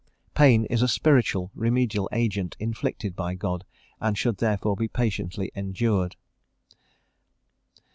Pain 0.33 0.65
is 0.65 0.81
a 0.81 0.87
spiritual 0.87 1.51
remedial 1.53 2.09
agent 2.11 2.57
inflicted 2.59 3.15
by 3.15 3.35
God, 3.35 3.65
and 3.99 4.17
should 4.17 4.37
therefore 4.37 4.75
be 4.75 4.87
patiently 4.87 5.51
endured. 5.53 6.15